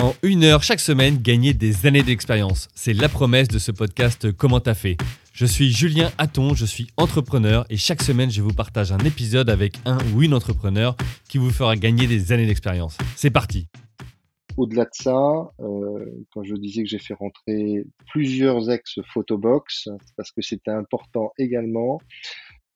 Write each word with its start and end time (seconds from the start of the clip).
En 0.00 0.14
une 0.22 0.44
heure 0.44 0.62
chaque 0.62 0.78
semaine, 0.78 1.16
gagner 1.16 1.54
des 1.54 1.84
années 1.84 2.04
d'expérience. 2.04 2.68
C'est 2.76 2.92
la 2.92 3.08
promesse 3.08 3.48
de 3.48 3.58
ce 3.58 3.72
podcast 3.72 4.30
Comment 4.30 4.60
t'as 4.60 4.74
fait 4.74 4.96
Je 5.32 5.44
suis 5.44 5.72
Julien 5.72 6.12
Hatton, 6.18 6.54
je 6.54 6.66
suis 6.66 6.86
entrepreneur 6.96 7.66
et 7.68 7.76
chaque 7.76 8.02
semaine 8.02 8.30
je 8.30 8.40
vous 8.40 8.52
partage 8.52 8.92
un 8.92 8.98
épisode 8.98 9.50
avec 9.50 9.74
un 9.86 9.98
ou 10.14 10.22
une 10.22 10.34
entrepreneur 10.34 10.96
qui 11.28 11.38
vous 11.38 11.50
fera 11.50 11.74
gagner 11.74 12.06
des 12.06 12.30
années 12.30 12.46
d'expérience. 12.46 12.96
C'est 13.16 13.32
parti 13.32 13.66
Au-delà 14.56 14.84
de 14.84 14.90
ça, 14.92 15.50
euh, 15.58 16.24
quand 16.32 16.44
je 16.44 16.54
disais 16.54 16.84
que 16.84 16.88
j'ai 16.88 17.00
fait 17.00 17.14
rentrer 17.14 17.84
plusieurs 18.12 18.70
ex-photobox, 18.70 19.88
parce 20.16 20.30
que 20.30 20.42
c'était 20.42 20.70
important 20.70 21.32
également 21.38 22.00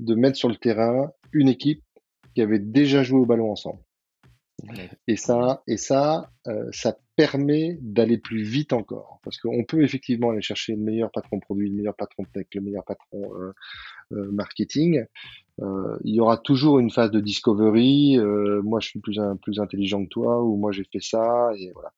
de 0.01 0.17
mettre 0.17 0.39
sur 0.39 0.49
le 0.49 0.57
terrain 0.57 1.13
une 1.33 1.49
équipe 1.49 1.85
qui 2.35 2.43
avait 2.43 2.59
déjà 2.59 3.05
joué 3.05 3.21
au 3.21 3.27
ballon 3.27 3.53
ensemble. 3.53 3.79
Et 5.09 5.17
ça, 5.17 5.63
et 5.67 5.77
ça, 5.77 6.31
euh, 6.47 6.69
ça 6.73 6.97
permet 7.17 7.79
d'aller 7.81 8.19
plus 8.19 8.43
vite 8.43 8.73
encore. 8.73 9.21
Parce 9.23 9.39
qu'on 9.39 9.65
peut 9.65 9.83
effectivement 9.83 10.31
aller 10.31 10.43
chercher 10.43 10.75
le 10.75 10.83
meilleur 10.83 11.11
patron 11.11 11.41
produit, 11.41 11.69
le 11.69 11.77
meilleur 11.77 11.97
patron 11.97 12.25
tech, 12.33 12.47
le 12.55 12.61
meilleur 12.61 12.85
patron 12.85 13.35
euh, 13.35 13.53
euh, 14.13 14.31
marketing. 14.31 15.05
il 15.59 16.15
y 16.15 16.21
aura 16.21 16.39
toujours 16.39 16.79
une 16.79 16.91
phase 16.91 17.11
de 17.11 17.21
discovery. 17.21 18.19
moi, 18.63 18.81
je 18.81 18.89
suis 18.89 19.01
plus, 19.01 19.19
plus 19.43 19.61
intelligent 19.61 20.05
que 20.05 20.09
toi, 20.09 20.43
ou 20.43 20.57
moi, 20.57 20.73
j'ai 20.73 20.85
fait 20.85 21.03
ça. 21.03 21.51
Et 21.57 21.73
voilà. 21.73 21.93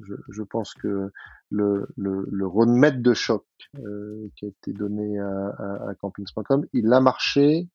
Je, 0.00 0.14
je, 0.28 0.42
pense 0.42 0.74
que 0.74 1.10
le, 1.50 1.88
le, 1.96 2.26
le 2.30 2.46
remède 2.46 3.02
de 3.02 3.14
choc 3.14 3.44
qui 3.74 4.44
a 4.44 4.48
été 4.48 4.72
donné 4.72 5.18
à, 5.18 5.48
à, 5.58 5.90
à 5.90 5.94
campings.com, 5.94 6.66
il 6.72 6.92
a 6.92 7.00
marché 7.00 7.68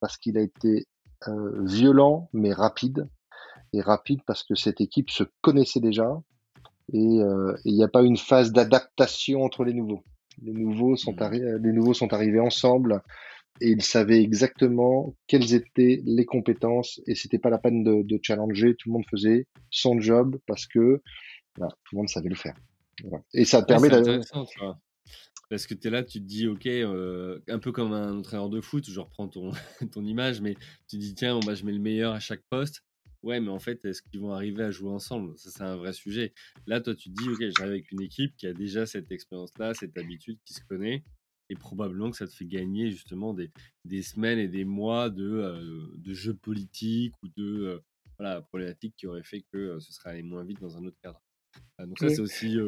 parce 0.00 0.18
qu'il 0.18 0.36
a 0.38 0.42
été 0.42 0.86
euh, 0.93 0.93
violent 1.64 2.28
mais 2.32 2.52
rapide. 2.52 3.08
Et 3.72 3.80
rapide 3.80 4.20
parce 4.26 4.44
que 4.44 4.54
cette 4.54 4.80
équipe 4.80 5.10
se 5.10 5.24
connaissait 5.40 5.80
déjà 5.80 6.22
et 6.92 7.20
euh, 7.20 7.56
il 7.64 7.74
n'y 7.74 7.84
a 7.84 7.88
pas 7.88 8.02
une 8.02 8.16
phase 8.16 8.52
d'adaptation 8.52 9.42
entre 9.42 9.64
les 9.64 9.72
nouveaux. 9.72 10.04
Les 10.42 10.52
nouveaux 10.52 10.96
sont, 10.96 11.12
mmh. 11.12 11.58
les 11.62 11.72
nouveaux 11.72 11.94
sont 11.94 12.12
arrivés 12.12 12.40
ensemble 12.40 13.02
et 13.60 13.70
ils 13.70 13.82
savaient 13.82 14.20
exactement 14.20 15.14
quelles 15.26 15.54
étaient 15.54 16.02
les 16.04 16.24
compétences 16.24 17.00
et 17.06 17.14
c'était 17.14 17.38
pas 17.38 17.50
la 17.50 17.58
peine 17.58 17.84
de, 17.84 18.02
de, 18.02 18.18
challenger. 18.20 18.74
Tout 18.76 18.90
le 18.90 18.94
monde 18.94 19.06
faisait 19.10 19.46
son 19.70 20.00
job 20.00 20.38
parce 20.46 20.66
que 20.66 21.00
tout 21.56 21.62
le 21.92 21.96
monde 21.96 22.08
savait 22.08 22.28
le 22.28 22.34
faire. 22.34 22.56
Et 23.32 23.44
ça 23.44 23.62
permet 23.62 23.88
parce 25.50 25.66
que 25.66 25.74
tu 25.74 25.88
es 25.88 25.90
là, 25.90 26.02
tu 26.02 26.20
te 26.20 26.24
dis, 26.24 26.46
ok, 26.46 26.66
euh, 26.66 27.40
un 27.48 27.58
peu 27.58 27.72
comme 27.72 27.92
un 27.92 28.18
entraîneur 28.18 28.48
de 28.48 28.60
foot, 28.60 28.88
je 28.88 29.00
reprends 29.00 29.28
ton, 29.28 29.52
ton 29.92 30.04
image, 30.04 30.40
mais 30.40 30.54
tu 30.88 30.96
te 30.96 30.96
dis, 30.96 31.14
tiens, 31.14 31.38
bah, 31.40 31.54
je 31.54 31.64
mets 31.64 31.72
le 31.72 31.78
meilleur 31.78 32.12
à 32.12 32.20
chaque 32.20 32.42
poste. 32.50 32.82
Ouais, 33.22 33.40
mais 33.40 33.50
en 33.50 33.58
fait, 33.58 33.82
est-ce 33.86 34.02
qu'ils 34.02 34.20
vont 34.20 34.32
arriver 34.32 34.64
à 34.64 34.70
jouer 34.70 34.90
ensemble? 34.90 35.38
Ça, 35.38 35.50
c'est 35.50 35.62
un 35.62 35.76
vrai 35.76 35.94
sujet. 35.94 36.34
Là, 36.66 36.80
toi, 36.80 36.94
tu 36.94 37.10
te 37.10 37.22
dis, 37.22 37.28
ok, 37.28 37.38
j'arrive 37.56 37.72
avec 37.72 37.90
une 37.90 38.02
équipe 38.02 38.36
qui 38.36 38.46
a 38.46 38.52
déjà 38.52 38.84
cette 38.84 39.10
expérience-là, 39.10 39.72
cette 39.72 39.96
habitude, 39.96 40.38
qui 40.44 40.52
se 40.52 40.60
connaît, 40.68 41.04
et 41.48 41.54
probablement 41.54 42.10
que 42.10 42.18
ça 42.18 42.26
te 42.26 42.34
fait 42.34 42.44
gagner 42.44 42.90
justement 42.90 43.32
des, 43.32 43.50
des 43.86 44.02
semaines 44.02 44.38
et 44.38 44.48
des 44.48 44.64
mois 44.64 45.08
de, 45.08 45.24
euh, 45.24 45.86
de 45.96 46.12
jeux 46.12 46.34
politiques 46.34 47.14
ou 47.22 47.28
de 47.28 47.64
euh, 47.64 47.78
voilà, 48.18 48.42
problématiques 48.42 48.94
qui 48.96 49.06
auraient 49.06 49.22
fait 49.22 49.42
que 49.52 49.78
ce 49.80 49.92
serait 49.92 50.10
allé 50.10 50.22
moins 50.22 50.44
vite 50.44 50.60
dans 50.60 50.76
un 50.76 50.84
autre 50.84 50.98
cadre. 51.02 51.22
donc 51.78 51.98
ça, 51.98 52.10
c'est 52.10 52.20
aussi 52.20 52.58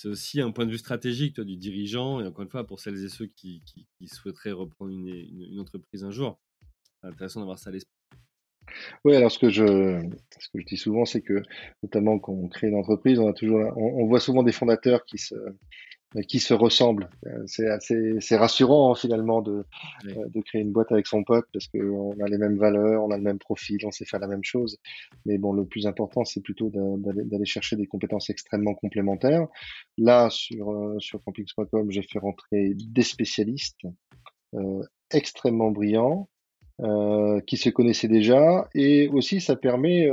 c'est 0.00 0.08
aussi 0.08 0.40
un 0.40 0.50
point 0.50 0.64
de 0.64 0.70
vue 0.70 0.78
stratégique 0.78 1.34
toi, 1.34 1.44
du 1.44 1.56
dirigeant. 1.56 2.20
Et 2.20 2.26
encore 2.26 2.42
une 2.42 2.48
fois, 2.48 2.66
pour 2.66 2.80
celles 2.80 3.04
et 3.04 3.08
ceux 3.10 3.26
qui, 3.26 3.62
souhaiteraient 4.06 4.52
reprendre 4.52 4.90
une, 4.90 5.60
entreprise 5.60 6.04
un 6.04 6.10
jour, 6.10 6.40
c'est 7.00 7.08
intéressant 7.08 7.40
d'avoir 7.40 7.58
ça 7.58 7.68
à 7.68 7.72
l'esprit. 7.74 7.92
Oui, 9.04 9.14
alors 9.14 9.30
ce 9.30 9.38
que 9.38 9.50
je, 9.50 10.00
ce 10.38 10.48
que 10.48 10.60
je 10.60 10.64
dis 10.64 10.78
souvent, 10.78 11.04
c'est 11.04 11.20
que 11.20 11.42
notamment 11.82 12.18
quand 12.18 12.32
on 12.32 12.48
crée 12.48 12.68
une 12.68 12.76
entreprise, 12.76 13.18
on 13.18 13.28
a 13.28 13.34
toujours, 13.34 13.60
on 13.76 14.06
voit 14.06 14.20
souvent 14.20 14.42
des 14.42 14.52
fondateurs 14.52 15.04
qui 15.04 15.18
se, 15.18 15.34
qui 16.26 16.40
se 16.40 16.54
ressemblent. 16.54 17.08
Euh, 17.26 17.42
c'est 17.46 17.68
assez, 17.68 18.16
c'est 18.20 18.36
rassurant 18.36 18.90
hein, 18.90 18.94
finalement 18.94 19.42
de, 19.42 19.64
euh, 20.06 20.28
de 20.28 20.40
créer 20.40 20.60
une 20.60 20.72
boîte 20.72 20.90
avec 20.90 21.06
son 21.06 21.22
pote 21.22 21.46
parce 21.52 21.68
qu'on 21.68 22.18
a 22.20 22.28
les 22.28 22.38
mêmes 22.38 22.58
valeurs, 22.58 23.04
on 23.04 23.10
a 23.10 23.16
le 23.16 23.22
même 23.22 23.38
profil, 23.38 23.78
on 23.84 23.90
sait 23.90 24.04
faire 24.04 24.20
la 24.20 24.26
même 24.26 24.42
chose. 24.42 24.78
Mais 25.24 25.38
bon, 25.38 25.52
le 25.52 25.64
plus 25.64 25.86
important, 25.86 26.24
c'est 26.24 26.42
plutôt 26.42 26.70
d'aller 26.72 27.44
chercher 27.44 27.76
des 27.76 27.86
compétences 27.86 28.28
extrêmement 28.30 28.74
complémentaires. 28.74 29.46
Là, 29.98 30.28
sur 30.30 30.72
euh, 30.72 30.96
sur 30.98 31.22
Campings.com, 31.22 31.90
j'ai 31.90 32.02
fait 32.02 32.18
rentrer 32.18 32.74
des 32.74 33.02
spécialistes 33.02 33.86
euh, 34.54 34.82
extrêmement 35.12 35.70
brillants. 35.70 36.28
Euh, 36.82 37.42
qui 37.42 37.58
se 37.58 37.68
connaissaient 37.68 38.08
déjà 38.08 38.66
et 38.74 39.08
aussi 39.08 39.42
ça 39.42 39.54
permet 39.54 40.08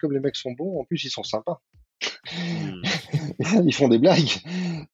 comme 0.00 0.14
les 0.14 0.20
mecs 0.20 0.36
sont 0.36 0.52
bons 0.52 0.80
en 0.80 0.84
plus 0.84 1.04
ils 1.04 1.10
sont 1.10 1.22
sympas 1.22 1.60
Hmm. 2.32 2.82
ils 3.66 3.74
font 3.74 3.88
des 3.88 3.98
blagues 3.98 4.40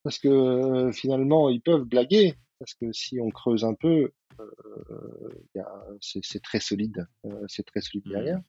parce 0.03 0.19
que 0.19 0.27
euh, 0.27 0.91
finalement 0.91 1.49
ils 1.49 1.61
peuvent 1.61 1.83
blaguer 1.83 2.35
parce 2.59 2.73
que 2.73 2.91
si 2.91 3.19
on 3.19 3.29
creuse 3.29 3.63
un 3.63 3.73
peu, 3.73 4.11
euh, 4.39 5.97
c'est 6.01 6.41
très 6.41 6.59
solide, 6.59 7.07
euh, 7.25 7.45
c'est 7.47 7.65
très 7.65 7.81
solide 7.81 8.05
hmm. 8.05 8.11
derrière. 8.11 8.41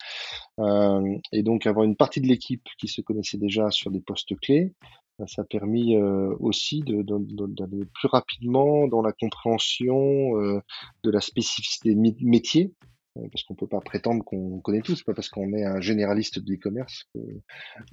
Euh, 0.59 1.17
et 1.33 1.43
donc 1.43 1.67
avoir 1.67 1.85
une 1.85 1.97
partie 1.97 2.21
de 2.21 2.27
l'équipe 2.27 2.67
qui 2.79 2.89
se 2.89 3.01
connaissait 3.01 3.39
déjà 3.39 3.71
sur 3.71 3.91
des 3.91 4.01
postes 4.01 4.37
clés, 4.41 4.75
ben, 5.19 5.27
ça 5.27 5.43
a 5.43 5.45
permis 5.45 5.97
euh, 5.97 6.35
aussi 6.41 6.83
d'aller 6.83 7.85
plus 7.95 8.09
rapidement 8.09 8.89
dans 8.89 9.03
la 9.03 9.13
compréhension 9.13 10.33
de 10.35 11.11
la 11.11 11.21
spécificité 11.21 11.95
métier 11.95 12.73
euh, 12.73 12.90
parce 13.15 13.43
qu'on 13.45 13.55
peut 13.55 13.67
pas 13.67 13.81
prétendre 13.81 14.25
qu'on 14.25 14.61
connaît 14.61 14.83
tout. 14.83 14.95
C'est 14.95 15.05
pas 15.05 15.15
parce 15.15 15.29
qu'on 15.29 15.53
est 15.53 15.65
un 15.65 15.81
généraliste 15.81 16.39
de 16.39 16.55
e-commerce 16.55 17.05
que 17.15 17.19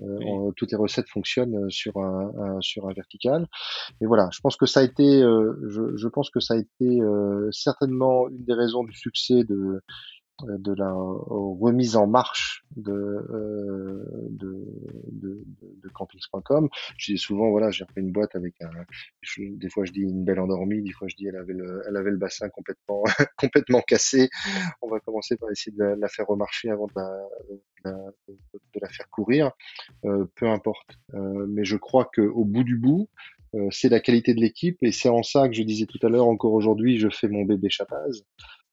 euh, 0.02 0.52
toutes 0.56 0.72
les 0.72 0.78
recettes 0.78 1.10
fonctionnent 1.10 1.66
euh, 1.66 1.70
sur 1.70 1.98
un, 1.98 2.58
sur 2.62 2.88
un 2.88 2.94
vertical. 2.94 3.48
Et 4.02 4.06
voilà, 4.06 4.30
je 4.32 4.40
pense 4.42 4.56
que 4.56 4.66
ça 4.66 4.82
a 4.82 4.84
été, 4.84 5.22
je, 5.22 5.96
je, 5.96 6.08
pense 6.08 6.30
que 6.30 6.40
ça 6.40 6.54
a 6.54 6.58
été 6.58 7.00
certainement 7.52 8.30
une 8.30 8.44
des 8.44 8.54
raisons 8.54 8.84
du 8.84 8.94
succès 8.94 9.44
de 9.44 9.56
euh, 9.56 9.82
de 10.44 10.74
la 10.74 10.92
remise 10.94 11.96
en 11.96 12.08
marche 12.08 12.64
de, 12.76 12.92
euh, 12.92 14.06
de, 14.30 14.64
de, 15.12 15.44
de 15.84 15.90
campings.com. 15.90 16.70
Je 16.98 17.14
dis 17.14 17.18
souvent, 17.18 17.50
voilà, 17.50 17.72
j'ai 17.72 17.84
repris 17.84 18.02
une 18.02 18.12
boîte 18.12 18.36
avec 18.36 18.56
un, 18.62 18.70
des 19.40 19.70
fois 19.70 19.86
je 19.86 19.92
dis 19.92 20.02
une 20.02 20.24
belle 20.24 20.40
endormie, 20.40 20.82
des 20.82 20.92
fois 20.92 21.08
je 21.08 21.16
dis 21.16 21.28
elle 21.28 21.38
avait 21.38 21.54
le, 21.54 21.82
elle 21.88 21.98
avait 21.98 22.12
le 22.12 22.18
bassin 22.18 22.50
complètement, 22.50 23.04
complètement 23.38 23.82
cassé. 23.82 24.30
On 24.82 24.90
va 24.90 25.00
commencer 25.00 25.38
par 25.38 25.50
essayer 25.52 25.76
de 25.76 25.84
la, 25.84 26.08
faire 26.08 26.28
remarcher 26.28 26.70
avant 26.70 26.88
de 26.88 26.94
la, 26.96 27.28
de 27.86 28.80
la 28.82 28.90
faire 28.90 29.10
courir. 29.10 29.52
Euh, 30.06 30.26
peu 30.36 30.48
importe. 30.48 30.98
Euh, 31.14 31.46
mais 31.48 31.66
je 31.66 31.78
crois 31.78 32.06
que 32.06 32.22
au 32.22 32.46
bout 32.46 32.64
du 32.64 32.78
bout, 32.78 33.10
c'est 33.72 33.90
la 33.90 34.00
qualité 34.00 34.34
de 34.34 34.42
l'équipe 34.42 34.78
et 34.82 34.92
c'est 34.92 35.10
en 35.10 35.24
ça 35.24 35.48
que 35.48 35.56
je 35.56 35.64
disais 35.64 35.86
tout 35.86 36.00
à 36.06 36.10
l'heure, 36.10 36.28
encore 36.28 36.54
aujourd'hui, 36.54 36.98
je 36.98 37.10
fais 37.10 37.28
mon 37.28 37.44
bébé 37.44 37.70
chapaz. 37.70 38.24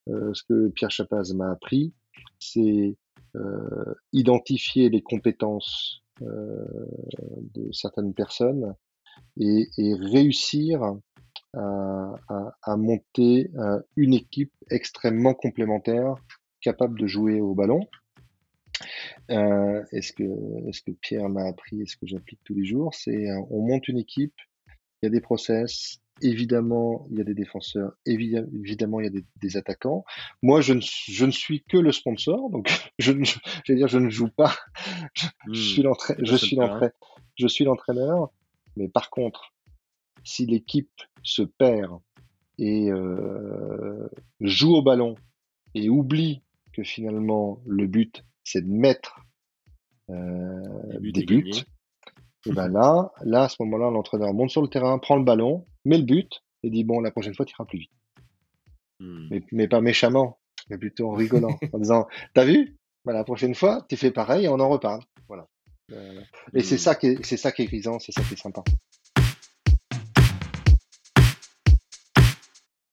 Euh, 0.09 0.33
ce 0.33 0.43
que 0.43 0.69
Pierre 0.69 0.91
Chapaz 0.91 1.33
m'a 1.33 1.51
appris, 1.51 1.93
c'est 2.39 2.95
euh, 3.35 3.93
identifier 4.13 4.89
les 4.89 5.01
compétences 5.01 6.03
euh, 6.21 6.65
de 7.53 7.71
certaines 7.71 8.13
personnes 8.13 8.75
et, 9.39 9.67
et 9.77 9.93
réussir 9.95 10.83
à, 11.53 12.15
à, 12.27 12.55
à 12.61 12.77
monter 12.77 13.49
une 13.95 14.13
équipe 14.13 14.53
extrêmement 14.69 15.33
complémentaire 15.33 16.15
capable 16.61 16.99
de 16.99 17.07
jouer 17.07 17.39
au 17.39 17.53
ballon. 17.53 17.81
Euh, 19.31 19.83
est-ce 19.91 20.11
que, 20.11 20.23
est-ce 20.67 20.81
que 20.81 20.91
Pierre 20.91 21.29
m'a 21.29 21.45
appris, 21.45 21.81
est-ce 21.81 21.95
que 21.95 22.05
j'applique 22.05 22.41
tous 22.43 22.53
les 22.53 22.65
jours? 22.65 22.93
C'est 22.93 23.31
on 23.49 23.61
monte 23.61 23.87
une 23.87 23.97
équipe, 23.97 24.35
il 25.05 25.09
y 25.09 25.15
a 25.15 25.19
des 25.19 25.21
process, 25.21 26.01
Évidemment, 26.21 27.05
il 27.11 27.17
y 27.17 27.21
a 27.21 27.25
des 27.25 27.33
défenseurs, 27.33 27.91
évidemment, 28.05 29.01
il 29.01 29.13
y 29.13 29.17
a 29.17 29.21
des, 29.41 29.57
attaquants. 29.57 30.05
Moi, 30.41 30.61
je 30.61 30.73
ne, 30.73 30.79
je 30.79 31.25
ne, 31.25 31.31
suis 31.31 31.61
que 31.63 31.77
le 31.77 31.91
sponsor, 31.91 32.49
donc 32.51 32.69
je, 32.99 33.11
je, 33.65 33.73
dire, 33.73 33.89
je 33.89 33.97
ne 33.97 34.09
joue 34.09 34.29
pas. 34.29 34.55
Je, 35.51 35.51
mmh, 35.51 35.55
suis 35.55 35.83
suis 36.37 36.57
je 37.35 37.47
suis 37.47 37.65
l'entraîneur. 37.65 38.31
Mais 38.77 38.87
par 38.87 39.09
contre, 39.09 39.53
si 40.23 40.45
l'équipe 40.45 41.01
se 41.21 41.41
perd 41.41 41.99
et 42.57 42.89
euh, 42.91 44.07
joue 44.39 44.75
au 44.75 44.81
ballon 44.81 45.15
et 45.73 45.89
oublie 45.89 46.41
que 46.73 46.83
finalement 46.83 47.61
le 47.65 47.87
but 47.87 48.23
c'est 48.43 48.61
de 48.61 48.71
mettre 48.71 49.19
euh, 50.09 50.99
des 50.99 51.25
buts, 51.25 51.51
et 52.45 52.51
ben 52.51 52.67
là, 52.67 53.11
là 53.23 53.43
à 53.43 53.49
ce 53.49 53.57
moment-là, 53.61 53.89
l'entraîneur 53.91 54.33
monte 54.33 54.49
sur 54.51 54.61
le 54.61 54.67
terrain, 54.67 54.97
prend 54.99 55.15
le 55.15 55.23
ballon 55.23 55.65
met 55.85 55.97
le 55.97 56.03
but 56.03 56.43
et 56.63 56.69
dit 56.69 56.83
bon, 56.83 56.99
la 56.99 57.11
prochaine 57.11 57.35
fois, 57.35 57.45
tu 57.45 57.53
iras 57.53 57.65
plus 57.65 57.79
vite. 57.79 57.91
Hmm. 58.99 59.27
Mais, 59.51 59.67
pas 59.67 59.81
méchamment, 59.81 60.39
mais 60.69 60.77
plutôt 60.77 61.09
en 61.09 61.13
rigolant, 61.13 61.57
en 61.73 61.79
disant 61.79 62.07
T'as 62.33 62.45
vu? 62.45 62.77
Bah, 63.05 63.13
La 63.13 63.23
prochaine 63.23 63.55
fois, 63.55 63.85
tu 63.87 63.97
fais 63.97 64.11
pareil 64.11 64.45
et 64.45 64.47
on 64.47 64.59
en 64.59 64.69
reparle. 64.69 65.01
Voilà. 65.27 65.47
Euh, 65.91 66.21
et 66.53 66.63
c'est 66.63 66.75
hmm. 66.75 66.79
ça 66.79 66.95
qui 66.95 67.07
est, 67.07 67.25
c'est 67.25 67.37
ça 67.37 67.51
qui 67.51 67.61
est 67.61 67.65
grisant, 67.65 67.99
c'est 67.99 68.11
ça 68.11 68.21
qui 68.23 68.33
est 68.33 68.37
sympa. 68.37 68.63